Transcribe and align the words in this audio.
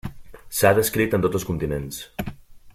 S'ha 0.59 0.71
descrit 0.79 1.13
en 1.17 1.27
tots 1.27 1.39
els 1.41 1.47
continents. 1.51 2.03